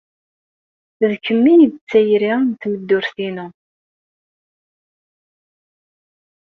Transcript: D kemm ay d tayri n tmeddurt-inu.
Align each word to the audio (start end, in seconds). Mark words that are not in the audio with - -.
D 1.07 1.11
kemm 1.25 1.43
ay 1.51 1.61
d 1.71 1.75
tayri 1.89 2.33
n 2.43 2.47
tmeddurt-inu. 2.61 3.47